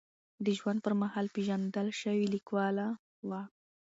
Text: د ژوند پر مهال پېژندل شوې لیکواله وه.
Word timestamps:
د 0.45 0.47
ژوند 0.57 0.79
پر 0.85 0.93
مهال 1.01 1.25
پېژندل 1.35 1.87
شوې 2.01 2.25
لیکواله 2.35 2.87
وه. 3.29 3.41